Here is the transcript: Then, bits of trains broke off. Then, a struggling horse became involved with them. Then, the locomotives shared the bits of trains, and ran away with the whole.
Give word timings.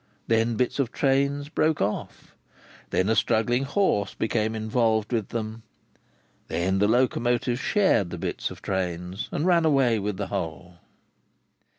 Then, 0.25 0.55
bits 0.55 0.79
of 0.79 0.91
trains 0.91 1.47
broke 1.49 1.79
off. 1.79 2.35
Then, 2.89 3.07
a 3.07 3.15
struggling 3.15 3.65
horse 3.65 4.15
became 4.15 4.55
involved 4.55 5.13
with 5.13 5.29
them. 5.29 5.61
Then, 6.47 6.79
the 6.79 6.87
locomotives 6.87 7.59
shared 7.59 8.09
the 8.09 8.17
bits 8.17 8.49
of 8.49 8.63
trains, 8.63 9.29
and 9.31 9.45
ran 9.45 9.63
away 9.63 9.99
with 9.99 10.17
the 10.17 10.29
whole. 10.29 10.79